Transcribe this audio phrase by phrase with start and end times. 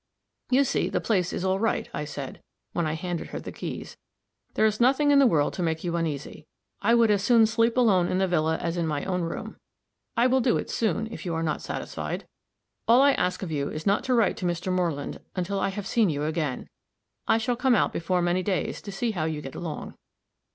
[0.49, 2.41] "You see the place is all right," I said,
[2.73, 3.97] when I handed her the keys.
[4.55, 6.47] "There is nothing in the world to make you uneasy.
[6.81, 9.57] I would as soon sleep alone in the villa as in my own room.
[10.17, 12.25] I will do it, soon, if you are not satisfied.
[12.87, 14.71] All I ask of you is not to write to Mr.
[14.73, 16.67] Moreland until I have seen you again.
[17.27, 19.93] I shall come out before many days, to see how you get along."